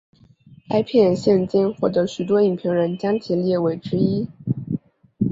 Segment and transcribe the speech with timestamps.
[0.67, 4.27] 该片现今获得许多影评人将其列为之一。